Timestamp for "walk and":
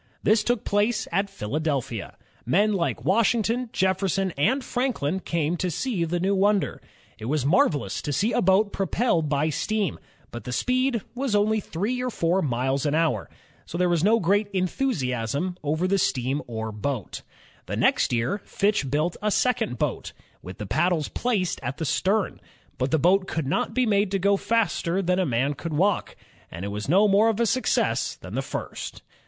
25.73-26.65